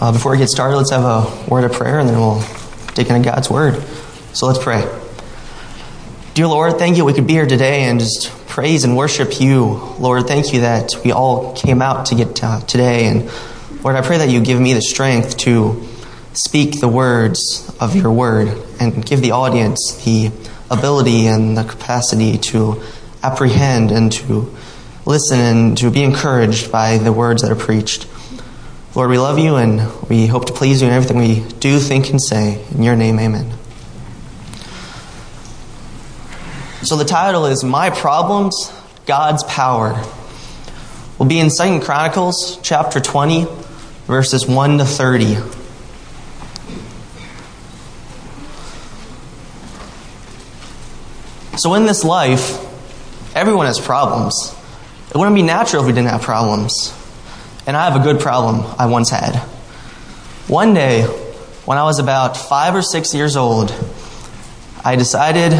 [0.00, 2.40] Uh, before we get started, let's have a word of prayer and then we'll
[2.94, 3.82] dig into God's word.
[4.32, 4.88] So let's pray.
[6.34, 9.64] Dear Lord, thank you we could be here today and just praise and worship you.
[9.98, 13.06] Lord, thank you that we all came out to get uh, today.
[13.06, 13.28] And
[13.82, 15.82] Lord, I pray that you give me the strength to
[16.32, 20.30] speak the words of your word and give the audience the
[20.70, 22.80] ability and the capacity to
[23.24, 24.54] apprehend and to
[25.06, 28.06] listen and to be encouraged by the words that are preached.
[28.94, 32.08] Lord, we love you and we hope to please you in everything we do, think,
[32.08, 32.64] and say.
[32.70, 33.52] In your name, amen.
[36.82, 38.72] So the title is My Problems,
[39.04, 40.02] God's Power.
[41.18, 43.46] We'll be in Second Chronicles chapter 20,
[44.06, 45.34] verses 1 to 30.
[51.58, 52.56] So in this life,
[53.36, 54.54] everyone has problems.
[55.10, 56.94] It wouldn't be natural if we didn't have problems.
[57.68, 59.36] And I have a good problem I once had.
[60.48, 63.70] One day, when I was about five or six years old,
[64.82, 65.52] I decided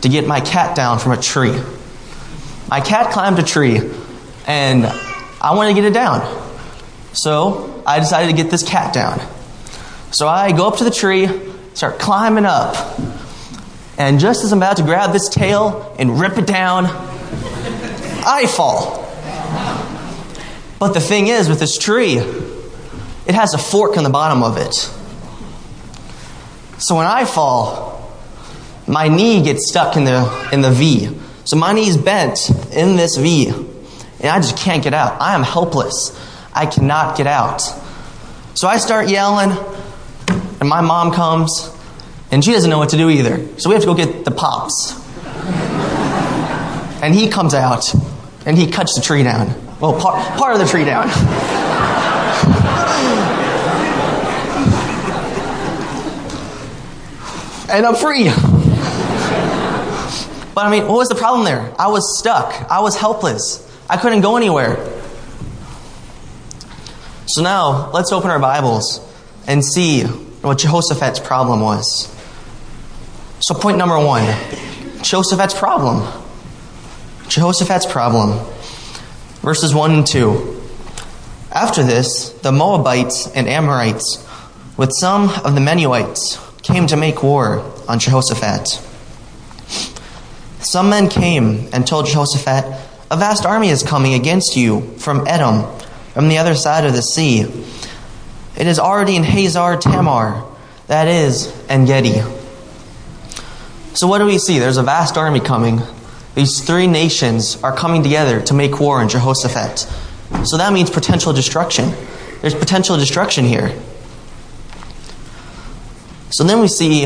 [0.00, 1.54] to get my cat down from a tree.
[2.70, 3.80] My cat climbed a tree,
[4.46, 6.22] and I wanted to get it down.
[7.12, 9.20] So I decided to get this cat down.
[10.10, 11.28] So I go up to the tree,
[11.74, 12.98] start climbing up,
[13.98, 16.86] and just as I'm about to grab this tail and rip it down,
[18.24, 19.01] I fall.
[20.82, 24.56] But the thing is, with this tree, it has a fork in the bottom of
[24.56, 24.74] it.
[26.82, 28.12] So when I fall,
[28.88, 31.08] my knee gets stuck in the, in the V.
[31.44, 35.22] So my knee's bent in this V, and I just can't get out.
[35.22, 36.18] I am helpless.
[36.52, 37.60] I cannot get out.
[38.54, 39.56] So I start yelling,
[40.58, 41.70] and my mom comes,
[42.32, 43.56] and she doesn't know what to do either.
[43.60, 45.00] So we have to go get the pops.
[47.04, 47.94] and he comes out,
[48.44, 49.71] and he cuts the tree down.
[49.82, 51.08] Well, part, part of the tree down.
[57.68, 58.28] and I'm free.
[60.54, 61.74] But I mean, what was the problem there?
[61.80, 62.70] I was stuck.
[62.70, 63.68] I was helpless.
[63.90, 64.76] I couldn't go anywhere.
[67.26, 69.00] So now, let's open our Bibles
[69.48, 72.06] and see what Jehoshaphat's problem was.
[73.40, 74.22] So, point number one
[75.02, 76.06] Jehoshaphat's problem.
[77.26, 78.38] Jehoshaphat's problem.
[79.42, 80.62] Verses 1 and 2.
[81.50, 84.24] After this, the Moabites and Amorites,
[84.76, 87.58] with some of the Menuhites, came to make war
[87.88, 88.80] on Jehoshaphat.
[90.60, 92.64] Some men came and told Jehoshaphat,
[93.10, 95.64] A vast army is coming against you from Edom,
[96.14, 97.40] from the other side of the sea.
[98.56, 100.44] It is already in Hazar Tamar,
[100.86, 102.22] that is, En Gedi.
[103.94, 104.60] So, what do we see?
[104.60, 105.80] There's a vast army coming.
[106.34, 109.86] These three nations are coming together to make war on Jehoshaphat.
[110.44, 111.92] So that means potential destruction.
[112.40, 113.78] There's potential destruction here.
[116.30, 117.04] So then we see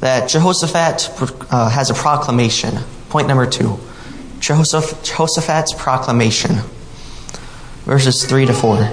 [0.00, 1.10] that Jehoshaphat
[1.50, 2.74] uh, has a proclamation.
[3.08, 3.78] Point number two
[4.40, 6.56] Jehoshaphat's proclamation.
[7.86, 8.90] Verses 3 to 4.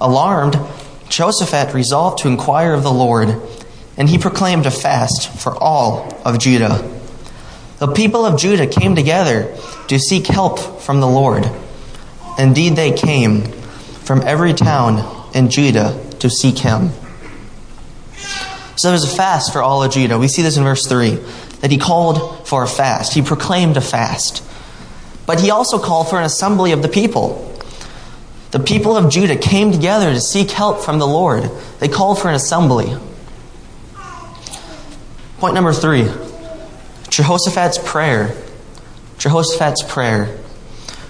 [0.00, 0.58] Alarmed,
[1.08, 3.40] Jehoshaphat resolved to inquire of the Lord,
[3.96, 6.97] and he proclaimed a fast for all of Judah.
[7.78, 9.56] The people of Judah came together
[9.86, 11.48] to seek help from the Lord.
[12.38, 16.90] Indeed, they came from every town in Judah to seek him.
[18.76, 20.18] So there's a fast for all of Judah.
[20.18, 21.18] We see this in verse 3
[21.60, 24.44] that he called for a fast, he proclaimed a fast.
[25.26, 27.44] But he also called for an assembly of the people.
[28.50, 31.50] The people of Judah came together to seek help from the Lord.
[31.80, 32.96] They called for an assembly.
[35.38, 36.08] Point number three
[37.18, 38.32] Jehoshaphat's prayer.
[39.18, 40.38] Jehoshaphat's prayer.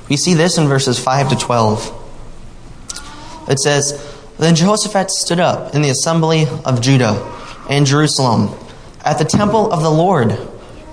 [0.09, 3.51] We see this in verses 5 to 12.
[3.51, 7.31] It says, Then Jehoshaphat stood up in the assembly of Judah
[7.69, 8.59] and Jerusalem
[9.05, 10.33] at the temple of the Lord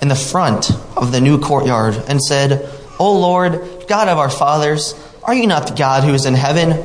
[0.02, 5.02] in the front of the new courtyard and said, O Lord, God of our fathers,
[5.24, 6.84] are you not the God who is in heaven?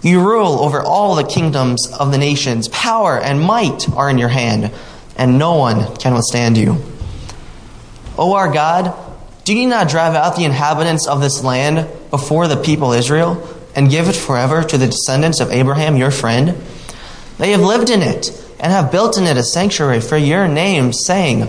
[0.00, 2.68] You rule over all the kingdoms of the nations.
[2.68, 4.72] Power and might are in your hand,
[5.16, 6.82] and no one can withstand you.
[8.18, 8.94] O our God,
[9.44, 13.88] do you not drive out the inhabitants of this land before the people Israel and
[13.88, 16.60] give it forever to the descendants of Abraham, your friend?
[17.38, 18.28] They have lived in it
[18.58, 21.42] and have built in it a sanctuary for your name, saying,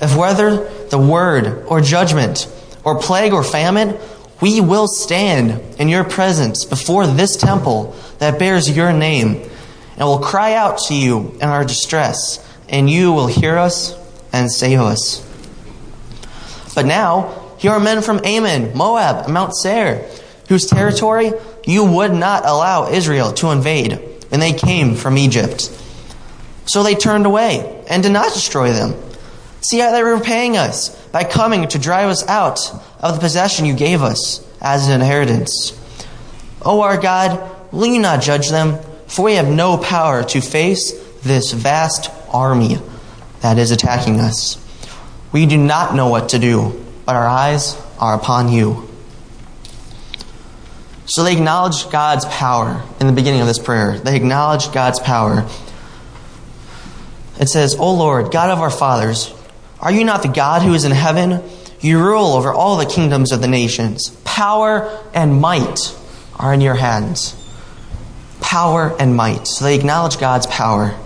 [0.00, 2.50] If whether the word or judgment
[2.84, 3.98] or plague or famine,
[4.40, 9.50] we will stand in your presence before this temple that bears your name,
[9.96, 13.96] and will cry out to you in our distress, and you will hear us
[14.32, 15.27] and save us.
[16.78, 20.08] But now, here are men from Ammon, Moab, and Mount Seir,
[20.48, 21.32] whose territory
[21.66, 23.98] you would not allow Israel to invade
[24.30, 25.62] and they came from Egypt.
[26.66, 28.94] So they turned away and did not destroy them.
[29.60, 32.60] See how they were repaying us by coming to drive us out
[33.00, 35.76] of the possession you gave us as an inheritance.
[36.62, 38.78] O our God, will you not judge them?
[39.08, 40.92] For we have no power to face
[41.22, 42.78] this vast army
[43.40, 44.64] that is attacking us.
[45.32, 48.88] We do not know what to do, but our eyes are upon you.
[51.06, 53.98] So they acknowledge God's power in the beginning of this prayer.
[53.98, 55.48] They acknowledge God's power.
[57.40, 59.32] It says, O Lord, God of our fathers,
[59.80, 61.42] are you not the God who is in heaven?
[61.80, 64.10] You rule over all the kingdoms of the nations.
[64.24, 65.94] Power and might
[66.36, 67.34] are in your hands.
[68.40, 69.46] Power and might.
[69.46, 70.98] So they acknowledge God's power.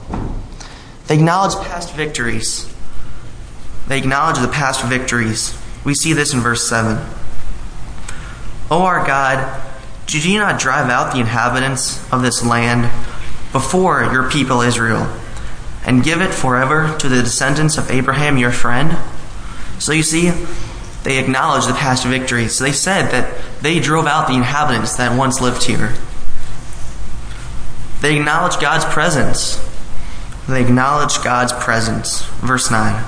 [1.07, 2.72] They acknowledge past victories.
[3.89, 5.59] They acknowledge the past victories.
[5.85, 6.99] We see this in verse 7.
[8.71, 9.63] O our God,
[10.07, 12.85] did you not drive out the inhabitants of this land
[13.53, 15.07] before your people Israel?
[15.85, 18.97] and give it forever to the descendants of Abraham, your friend.
[19.79, 20.31] So you see,
[21.03, 22.59] they acknowledge the past victories.
[22.59, 25.95] They said that they drove out the inhabitants that once lived here.
[28.01, 29.61] They acknowledge God's presence.
[30.49, 32.23] They acknowledge God's presence.
[32.41, 33.05] Verse 9.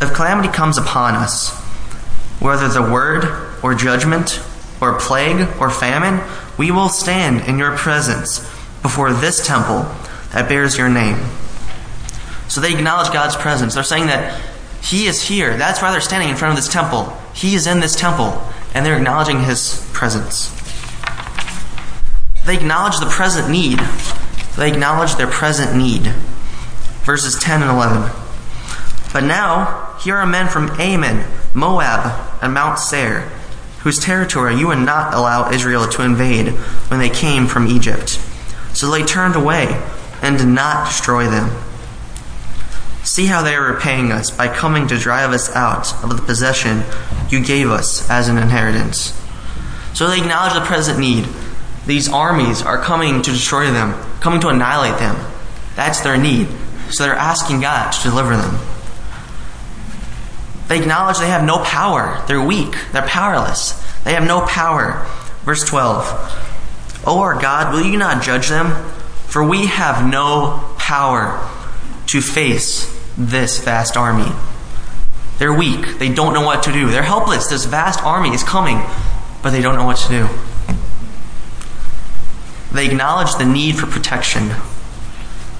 [0.00, 1.50] If calamity comes upon us,
[2.40, 4.40] whether the word or judgment
[4.80, 6.20] or plague or famine,
[6.56, 8.38] we will stand in your presence
[8.82, 9.82] before this temple
[10.32, 11.18] that bears your name
[12.48, 13.74] so they acknowledge God's presence.
[13.74, 14.40] They're saying that
[14.82, 15.56] He is here.
[15.56, 17.16] That's why they're standing in front of this temple.
[17.34, 18.42] He is in this temple,
[18.74, 20.54] and they're acknowledging His presence.
[22.46, 23.78] They acknowledge the present need.
[24.56, 26.06] They acknowledge their present need.
[27.04, 28.10] Verses 10 and 11.
[29.12, 31.24] But now, here are men from Ammon,
[31.54, 32.12] Moab,
[32.42, 33.22] and Mount Seir,
[33.80, 36.48] whose territory you would not allow Israel to invade
[36.88, 38.20] when they came from Egypt.
[38.72, 39.66] So they turned away
[40.22, 41.50] and did not destroy them.
[43.02, 46.82] See how they are repaying us by coming to drive us out of the possession
[47.30, 49.18] you gave us as an inheritance.
[49.94, 51.26] So they acknowledge the present need.
[51.86, 55.16] These armies are coming to destroy them, coming to annihilate them.
[55.74, 56.48] That's their need.
[56.90, 58.58] So they're asking God to deliver them.
[60.68, 62.22] They acknowledge they have no power.
[62.28, 62.76] They're weak.
[62.92, 63.72] They're powerless.
[64.04, 65.06] They have no power.
[65.44, 66.46] Verse 12
[67.06, 68.72] O our God, will you not judge them?
[69.28, 71.48] For we have no power
[72.06, 74.30] to face this vast army.
[75.38, 75.98] They're weak.
[75.98, 76.90] They don't know what to do.
[76.90, 77.48] They're helpless.
[77.48, 78.82] This vast army is coming,
[79.42, 80.28] but they don't know what to do.
[82.72, 84.50] They acknowledge the need for protection.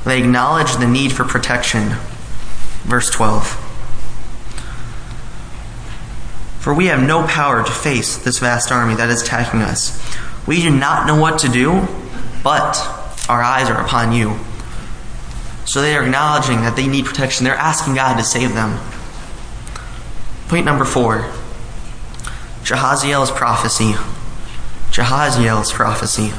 [0.05, 1.95] They acknowledge the need for protection.
[2.85, 3.68] Verse 12.
[6.61, 9.99] For we have no power to face this vast army that is attacking us.
[10.47, 11.87] We do not know what to do,
[12.43, 12.77] but
[13.29, 14.39] our eyes are upon you.
[15.67, 17.45] So they are acknowledging that they need protection.
[17.45, 18.79] They're asking God to save them.
[20.49, 21.31] Point number four
[22.63, 23.93] Jahaziel's prophecy.
[24.91, 26.33] Jahaziel's prophecy.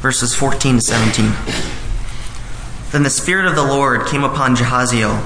[0.00, 1.32] Verses 14 to 17.
[2.92, 5.20] Then the Spirit of the Lord came upon Jahaziel,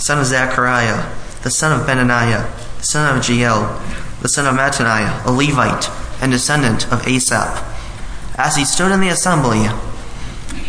[0.00, 1.12] son of Zechariah,
[1.42, 2.48] the son of Benaniah,
[2.84, 5.90] son of Jeiel, the son of Mattaniah, a Levite
[6.20, 7.68] and descendant of Asaph.
[8.38, 9.68] As he stood in the assembly,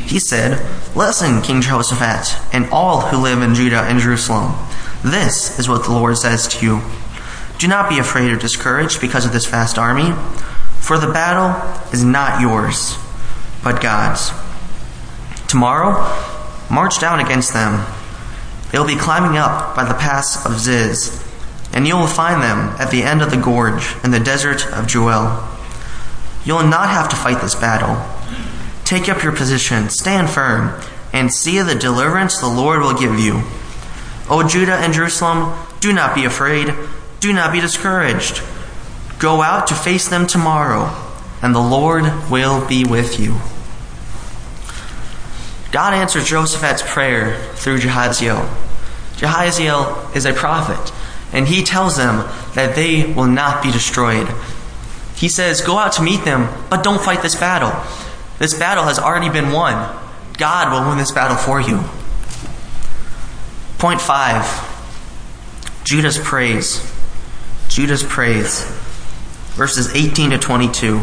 [0.06, 0.60] he said,
[0.96, 4.54] Listen, King Jehoshaphat, and all who live in Judah and Jerusalem.
[5.04, 6.82] This is what the Lord says to you.
[7.58, 10.14] Do not be afraid or discouraged because of this vast army,
[10.80, 11.56] for the battle
[11.94, 12.98] is not yours,
[13.64, 14.32] but God's.
[15.48, 15.94] Tomorrow,
[16.70, 17.86] march down against them.
[18.72, 21.23] They will be climbing up by the pass of Ziz,
[21.74, 24.86] and you will find them at the end of the gorge in the desert of
[24.86, 25.48] Jeruel.
[26.46, 27.98] You will not have to fight this battle
[28.84, 30.80] Take up your position, stand firm,
[31.14, 33.42] and see the deliverance the Lord will give you.
[34.30, 36.74] O Judah and Jerusalem, do not be afraid,
[37.20, 38.42] do not be discouraged.
[39.20, 40.94] Go out to face them tomorrow,
[41.42, 43.38] and the Lord will be with you.
[45.72, 48.48] God answers Jehoshaphat's prayer through Jahaziel.
[49.16, 50.94] Jahaziel is a prophet,
[51.34, 54.28] and he tells them that they will not be destroyed.
[55.16, 57.74] He says, Go out to meet them, but don't fight this battle.
[58.40, 60.00] This battle has already been won.
[60.38, 61.84] God will win this battle for you.
[63.80, 64.46] Point five
[65.84, 66.90] Judah's praise.
[67.68, 68.64] Judah's praise.
[69.56, 71.02] Verses 18 to 22.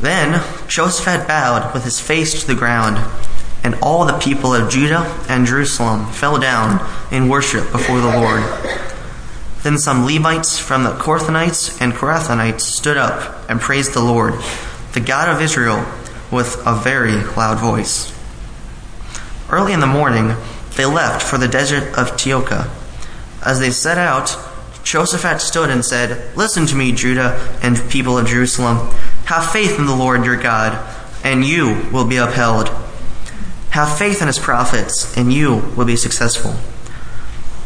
[0.00, 2.96] Then Jehoshaphat bowed with his face to the ground,
[3.66, 8.44] and all the people of Judah and Jerusalem fell down in worship before the Lord.
[9.64, 14.34] Then some Levites from the Korthonites and Korathonites stood up and praised the Lord,
[14.92, 15.84] the God of Israel,
[16.30, 18.16] with a very loud voice.
[19.50, 20.36] Early in the morning,
[20.76, 22.70] they left for the desert of Tekoa.
[23.44, 24.38] As they set out,
[24.84, 28.76] Jehoshaphat stood and said, Listen to me, Judah and people of Jerusalem.
[29.24, 30.78] Have faith in the Lord your God,
[31.24, 32.85] and you will be upheld.
[33.70, 36.54] Have faith in his prophets, and you will be successful.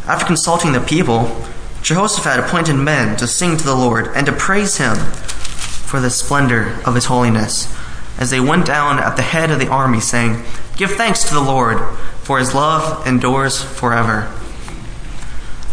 [0.06, 1.44] After consulting the people,
[1.82, 6.78] Jehoshaphat appointed men to sing to the Lord and to praise him for the splendor
[6.84, 7.74] of his holiness,
[8.18, 10.42] as they went down at the head of the army, saying,
[10.76, 11.80] Give thanks to the Lord,
[12.22, 14.32] for his love endures forever.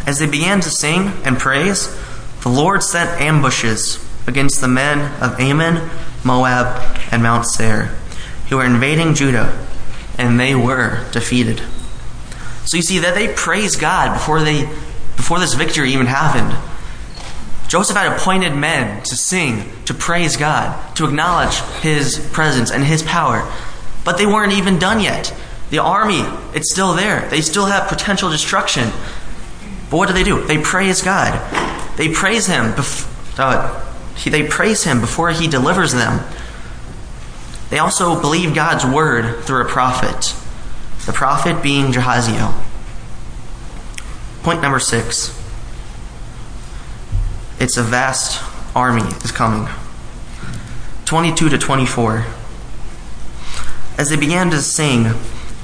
[0.06, 1.94] As they began to sing and praise,
[2.42, 5.90] the Lord set ambushes against the men of Ammon,
[6.24, 6.82] Moab,
[7.12, 7.96] and Mount Seir,
[8.50, 9.67] who were invading Judah,
[10.18, 11.62] and they were defeated.
[12.66, 14.64] So you see that they praised God before they
[15.16, 16.56] before this victory even happened.
[17.68, 23.52] Jehoshaphat appointed men to sing, to praise God, to acknowledge his presence and his power.
[24.06, 25.36] But they weren't even done yet.
[25.70, 26.22] The army,
[26.54, 27.28] it's still there.
[27.30, 28.90] They still have potential destruction.
[29.90, 30.46] But what do they do?
[30.46, 31.34] They praise God.
[31.98, 32.72] They praise him.
[32.72, 33.06] Bef-
[33.38, 33.84] uh,
[34.16, 36.22] he, they praise him before he delivers them.
[37.70, 40.36] They also believe God's word through a prophet.
[41.06, 42.54] The prophet being Jahaziel.
[44.44, 45.30] Point number six.
[47.60, 48.44] It's a vast
[48.76, 49.68] army is coming.
[51.06, 52.26] 22 to 24.
[53.98, 55.08] As they began to sing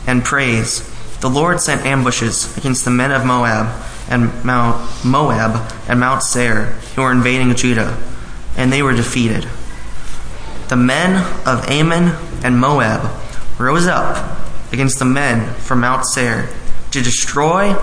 [0.08, 6.00] and praise, the Lord sent ambushes against the men of Moab and Mount Moab and
[6.00, 7.98] Mount Seir who were invading Judah,
[8.58, 9.48] and they were defeated.
[10.74, 13.08] The men of Ammon and Moab
[13.60, 14.39] rose up
[14.72, 16.50] against the men from Mount Seir
[16.89, 17.75] to destroy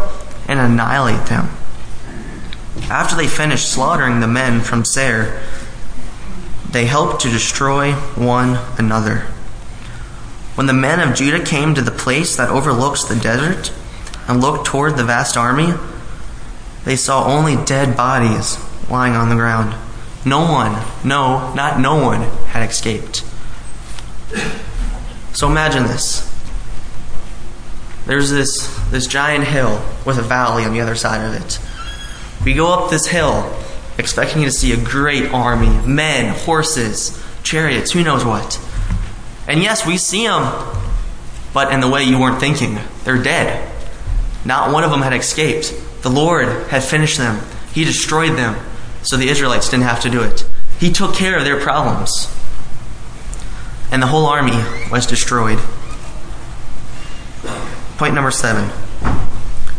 [0.48, 1.50] and annihilate them.
[2.90, 5.40] After they finished slaughtering the men from Seir,
[6.68, 9.18] they helped to destroy one another.
[10.56, 13.72] When the men of Judah came to the place that overlooks the desert
[14.26, 15.74] and looked toward the vast army,
[16.84, 18.58] they saw only dead bodies
[18.90, 19.76] lying on the ground.
[20.24, 23.24] No one, no, not no one, had escaped.
[25.32, 26.30] So imagine this
[28.06, 31.58] there's this, this giant hill with a valley on the other side of it.
[32.44, 33.54] We go up this hill
[33.98, 38.60] expecting to see a great army of men, horses, chariots, who knows what.
[39.46, 40.42] And yes, we see them,
[41.52, 42.78] but in the way you weren't thinking.
[43.04, 43.70] They're dead.
[44.44, 45.74] Not one of them had escaped.
[46.02, 48.56] The Lord had finished them, He destroyed them,
[49.02, 50.46] so the Israelites didn't have to do it.
[50.78, 52.34] He took care of their problems.
[53.92, 55.58] And the whole army was destroyed.
[57.96, 58.70] Point number seven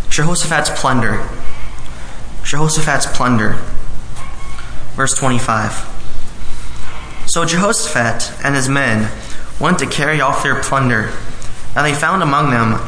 [0.09, 1.27] Jehoshaphat's plunder.
[2.43, 3.53] Jehoshaphat's plunder.
[4.95, 5.87] Verse 25.
[7.27, 9.09] So Jehoshaphat and his men
[9.59, 11.11] went to carry off their plunder,
[11.75, 12.79] and they found among them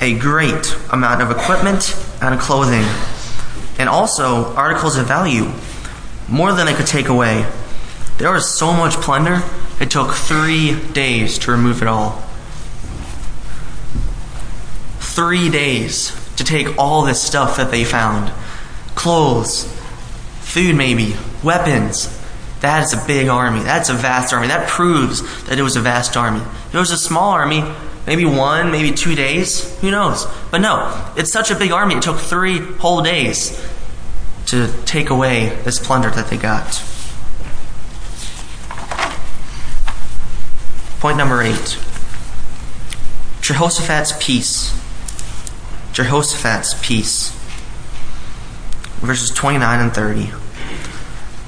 [0.00, 2.84] a great amount of equipment and clothing,
[3.78, 5.50] and also articles of value,
[6.28, 7.46] more than they could take away.
[8.18, 9.42] There was so much plunder,
[9.80, 12.22] it took three days to remove it all
[15.12, 18.32] three days to take all this stuff that they found
[18.94, 19.64] clothes,
[20.40, 22.18] food, maybe, weapons.
[22.60, 23.60] That is a big army.
[23.60, 24.48] That's a vast army.
[24.48, 26.40] That proves that it was a vast army.
[26.40, 27.62] If it was a small army,
[28.06, 30.26] maybe one, maybe two days, who knows?
[30.50, 33.60] But no, it's such a big army, it took three whole days
[34.46, 36.82] to take away this plunder that they got.
[41.00, 41.78] Point number eight
[43.40, 44.72] Jehoshaphat's peace.
[45.92, 47.32] Jehoshaphat's peace.
[49.00, 50.26] Verses 29 and 30.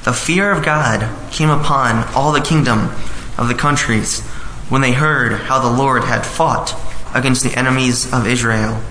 [0.03, 2.91] The fear of God came upon all the kingdom
[3.39, 4.29] of the countries
[4.69, 6.75] when they heard how the Lord had fought
[7.15, 8.83] against the enemies of Israel.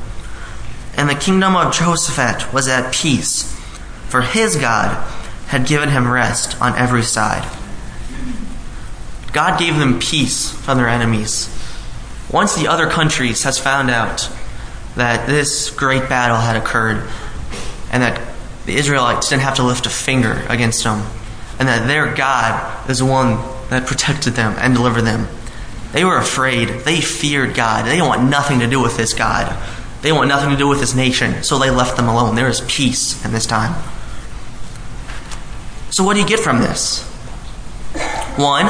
[0.96, 3.52] And the kingdom of Jehoshaphat was at peace,
[4.08, 4.96] for his God
[5.48, 7.50] had given him rest on every side.
[9.32, 11.50] God gave them peace from their enemies.
[12.32, 14.30] Once the other countries has found out
[14.96, 17.08] that this great battle had occurred
[17.92, 18.22] and that
[18.66, 21.04] the Israelites didn't have to lift a finger against them
[21.60, 23.38] and that their God is the one
[23.70, 25.28] that protected them and delivered them.
[25.94, 26.70] They were afraid.
[26.70, 27.86] They feared God.
[27.86, 29.56] They want nothing to do with this God.
[30.02, 32.36] They want nothing to do with this nation, so they left them alone.
[32.36, 33.74] There is peace in this time.
[35.92, 37.04] So, what do you get from this?
[38.36, 38.66] One,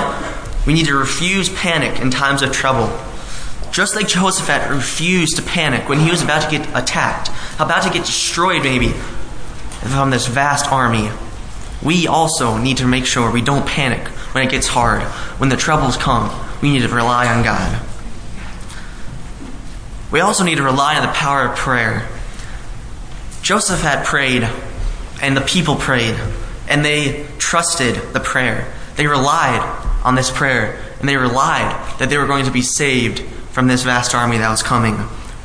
[0.68, 2.92] we need to refuse panic in times of trouble.
[3.72, 7.90] Just like Jehoshaphat refused to panic when he was about to get attacked, about to
[7.90, 8.90] get destroyed maybe.
[8.90, 11.10] from this vast army,
[11.82, 15.02] we also need to make sure we don't panic when it gets hard.
[15.40, 16.30] When the troubles come,
[16.64, 17.86] we need to rely on God.
[20.14, 22.08] We also need to rely on the power of prayer.
[23.42, 24.50] Jehoshaphat prayed,
[25.22, 26.16] and the people prayed,
[26.70, 28.74] and they trusted the prayer.
[28.96, 29.60] They relied
[30.06, 33.20] on this prayer, and they relied that they were going to be saved
[33.52, 34.96] from this vast army that was coming.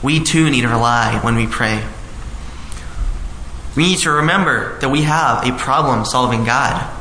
[0.05, 1.85] We too need to rely when we pray.
[3.75, 6.95] We need to remember that we have a problem solving God.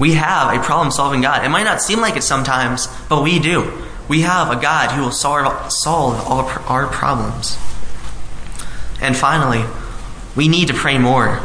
[0.00, 1.44] We have a problem solving God.
[1.44, 3.70] It might not seem like it sometimes, but we do.
[4.08, 7.56] We have a God who will solve, solve all our problems.
[9.00, 9.64] And finally,
[10.34, 11.40] we need to pray more.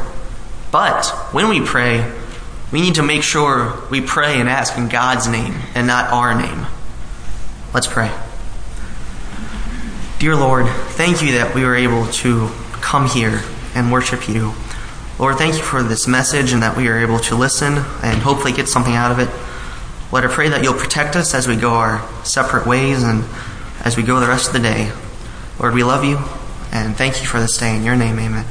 [0.72, 2.12] But when we pray,
[2.72, 6.34] we need to make sure we pray and ask in God's name and not our
[6.34, 6.66] name.
[7.74, 8.12] Let's pray.
[10.18, 12.50] Dear Lord, thank you that we were able to
[12.82, 13.42] come here
[13.76, 14.54] and worship you.
[15.18, 18.52] Lord, thank you for this message and that we are able to listen and hopefully
[18.52, 19.30] get something out of it.
[20.12, 23.24] Lord, I pray that you'll protect us as we go our separate ways and
[23.86, 24.92] as we go the rest of the day.
[25.58, 26.18] Lord, we love you
[26.72, 27.76] and thank you for this day.
[27.78, 28.46] In your name, amen.